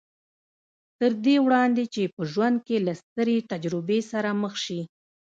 [0.99, 4.81] تر دې وړاندې چې په ژوند کې له سترې تجربې سره مخ شي